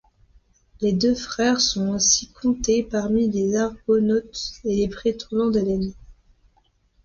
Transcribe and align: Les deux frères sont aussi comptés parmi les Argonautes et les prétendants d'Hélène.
Les 0.81 0.93
deux 0.93 1.13
frères 1.13 1.61
sont 1.61 1.89
aussi 1.89 2.31
comptés 2.31 2.81
parmi 2.81 3.29
les 3.29 3.55
Argonautes 3.55 4.49
et 4.63 4.75
les 4.75 4.87
prétendants 4.87 5.51
d'Hélène. 5.51 5.93